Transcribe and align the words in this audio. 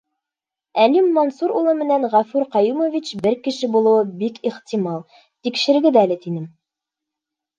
Әлим 0.83 1.09
Мансур 1.17 1.51
улы 1.57 1.73
менән 1.81 2.07
Ғәфүр 2.13 2.47
Ҡәйүмович 2.55 3.11
бер 3.27 3.37
кеше 3.49 3.69
булыуы 3.75 4.07
бик 4.23 4.39
ихтимал, 4.51 5.03
тикшерегеҙ 5.49 6.01
әле, 6.05 6.17
тинем. 6.25 6.49